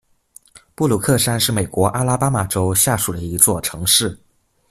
[0.73, 4.17] 布鲁克山是美国阿拉巴马州下属的一座城市。